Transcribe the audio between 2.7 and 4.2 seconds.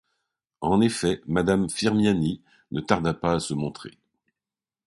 ne tarda pas à se montrer.